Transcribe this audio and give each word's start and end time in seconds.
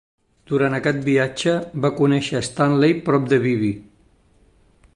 Durant 0.51 0.75
aquest 0.77 1.03
viatge 1.09 1.53
va 1.83 1.91
conèixer 1.99 2.41
Stanley 2.47 2.97
prop 3.11 3.29
de 3.35 3.39
Vivi. 3.45 3.71